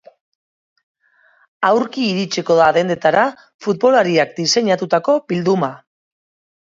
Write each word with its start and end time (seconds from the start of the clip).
Aurki 1.69 2.07
iritsiko 2.13 2.57
da 2.61 2.69
dendetara 2.79 3.27
futbolariak 3.67 4.33
diseinatuko 4.41 5.19
bilduma. 5.33 5.71